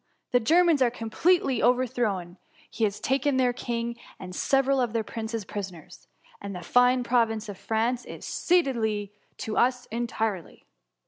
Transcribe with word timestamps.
The 0.31 0.39
Germans 0.39 0.81
are 0.81 0.89
completely 0.89 1.61
over 1.61 1.85
thrown. 1.85 2.37
He 2.71 2.85
has 2.85 2.99
taken 2.99 3.37
their 3.37 3.53
king, 3.53 3.97
and 4.17 4.33
several 4.33 4.81
of 4.81 4.93
their 4.93 5.03
princes 5.03 5.45
prisoners; 5.45 6.07
and 6.41 6.55
the 6.55 6.63
fine 6.63 7.03
province 7.03 7.47
of 7.47 7.59
France 7.59 8.03
is 8.05 8.25
ceded 8.25 9.09
to 9.37 9.57
us 9.57 9.85
entirely 9.91 10.65